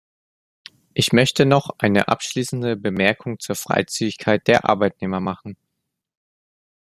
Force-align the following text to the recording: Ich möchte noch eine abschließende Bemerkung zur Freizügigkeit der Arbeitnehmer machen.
Ich 0.95 1.13
möchte 1.13 1.45
noch 1.45 1.75
eine 1.77 2.07
abschließende 2.07 2.75
Bemerkung 2.75 3.37
zur 3.37 3.55
Freizügigkeit 3.55 4.47
der 4.47 4.67
Arbeitnehmer 4.67 5.19
machen. 5.19 5.57